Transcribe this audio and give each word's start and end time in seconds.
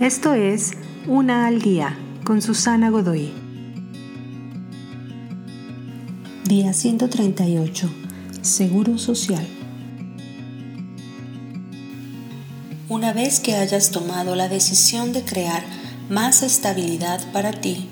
Esto 0.00 0.34
es 0.34 0.72
Una 1.06 1.46
al 1.46 1.62
Día 1.62 1.96
con 2.22 2.42
Susana 2.42 2.90
Godoy. 2.90 3.32
Día 6.44 6.74
138. 6.74 7.88
Seguro 8.42 8.98
Social. 8.98 9.46
Una 12.90 13.14
vez 13.14 13.40
que 13.40 13.54
hayas 13.54 13.90
tomado 13.90 14.36
la 14.36 14.50
decisión 14.50 15.14
de 15.14 15.22
crear 15.22 15.64
más 16.10 16.42
estabilidad 16.42 17.32
para 17.32 17.52
ti, 17.52 17.88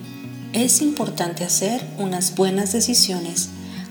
es 0.52 0.82
importante 0.82 1.42
hacer 1.42 1.82
unas 1.96 2.34
buenas 2.34 2.74
decisiones 2.74 3.48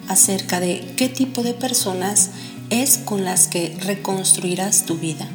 acerca 0.07 0.59
de 0.59 0.93
qué 0.97 1.09
tipo 1.09 1.41
de 1.41 1.55
personas 1.55 2.29
es 2.69 2.99
con 2.99 3.25
las 3.25 3.47
que 3.47 3.75
reconstruirás 3.81 4.85
tu 4.85 4.99
vida. 4.99 5.27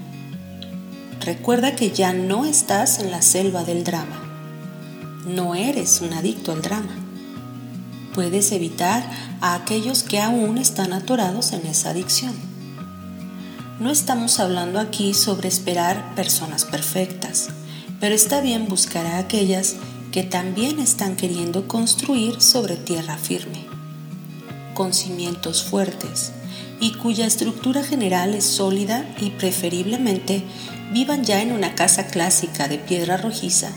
Recuerda 1.28 1.76
que 1.76 1.90
ya 1.90 2.14
no 2.14 2.46
estás 2.46 3.00
en 3.00 3.10
la 3.10 3.20
selva 3.20 3.62
del 3.62 3.84
drama. 3.84 4.18
No 5.26 5.54
eres 5.54 6.00
un 6.00 6.14
adicto 6.14 6.52
al 6.52 6.62
drama. 6.62 6.96
Puedes 8.14 8.50
evitar 8.50 9.04
a 9.42 9.54
aquellos 9.54 10.02
que 10.04 10.20
aún 10.20 10.56
están 10.56 10.94
atorados 10.94 11.52
en 11.52 11.66
esa 11.66 11.90
adicción. 11.90 12.32
No 13.78 13.90
estamos 13.90 14.40
hablando 14.40 14.80
aquí 14.80 15.12
sobre 15.12 15.48
esperar 15.48 16.14
personas 16.14 16.64
perfectas, 16.64 17.50
pero 18.00 18.14
está 18.14 18.40
bien 18.40 18.66
buscar 18.66 19.04
a 19.04 19.18
aquellas 19.18 19.76
que 20.10 20.22
también 20.22 20.78
están 20.78 21.14
queriendo 21.14 21.68
construir 21.68 22.40
sobre 22.40 22.76
tierra 22.76 23.18
firme, 23.18 23.66
con 24.78 24.94
cimientos 24.94 25.64
fuertes 25.64 26.30
y 26.78 26.92
cuya 26.92 27.26
estructura 27.26 27.82
general 27.82 28.32
es 28.36 28.44
sólida 28.44 29.04
y 29.20 29.30
preferiblemente 29.30 30.44
vivan 30.92 31.24
ya 31.24 31.42
en 31.42 31.50
una 31.50 31.74
casa 31.74 32.06
clásica 32.06 32.68
de 32.68 32.78
piedra 32.78 33.16
rojiza 33.16 33.72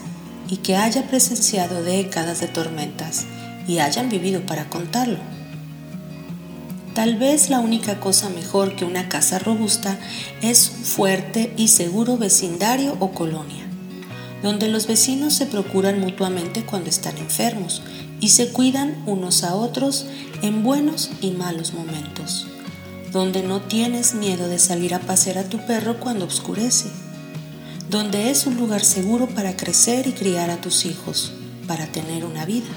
y 0.48 0.58
que 0.58 0.75
haya 0.75 1.08
presenciado 1.08 1.81
décadas 1.81 2.40
de 2.40 2.48
tormentas 2.48 3.25
y 3.67 3.80
hayan 3.80 4.09
vivido 4.09 4.45
para 4.45 4.70
contarlo. 4.70 5.17
Tal 6.94 7.18
vez 7.18 7.50
la 7.50 7.62
única 7.62 8.00
cosa 8.00 8.30
mejor 8.30 8.75
que 8.75 8.86
una 8.86 9.09
casa 9.09 9.40
robusta 9.40 9.97
es 10.44 10.72
un 10.78 10.84
fuerte 10.84 11.52
y 11.58 11.70
seguro 11.70 12.20
vecindario 12.20 12.95
o 13.00 13.09
colonia, 13.09 13.66
donde 14.44 14.68
los 14.68 14.86
vecinos 14.86 15.34
se 15.34 15.47
procuran 15.47 16.00
mutuamente 16.00 16.64
cuando 16.64 16.92
están 16.92 17.18
enfermos 17.18 17.81
y 18.22 18.30
se 18.30 18.53
cuidan 18.53 19.03
unos 19.05 19.44
a 19.44 19.55
otros 19.55 20.05
en 20.41 20.64
buenos 20.64 21.11
y 21.19 21.31
malos 21.31 21.73
momentos 21.73 22.47
donde 23.11 23.44
no 23.44 23.61
tienes 23.61 24.13
miedo 24.13 24.47
de 24.47 24.58
salir 24.58 24.94
a 24.94 25.00
pasear 25.00 25.38
a 25.38 25.44
tu 25.44 25.58
perro 25.66 26.00
cuando 26.00 26.25
oscurece, 26.25 26.89
donde 27.89 28.31
es 28.31 28.47
un 28.47 28.55
lugar 28.55 28.83
seguro 28.83 29.28
para 29.28 29.58
crecer 29.58 30.08
y 30.08 30.13
criar 30.13 30.50
a 30.50 30.61
tus 30.61 30.86
hijos, 30.86 31.33
para 31.67 31.88
tener 31.88 32.25
una 32.25 32.45
vida. 32.45 32.69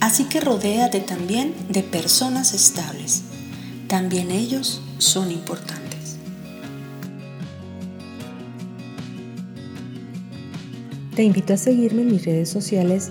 Así 0.00 0.24
que 0.24 0.40
rodéate 0.40 1.00
también 1.00 1.54
de 1.70 1.82
personas 1.82 2.52
estables. 2.52 3.22
También 3.88 4.30
ellos 4.30 4.82
son 4.98 5.30
importantes. 5.30 6.16
Te 11.14 11.24
invito 11.24 11.54
a 11.54 11.56
seguirme 11.56 12.02
en 12.02 12.12
mis 12.12 12.26
redes 12.26 12.50
sociales 12.50 13.10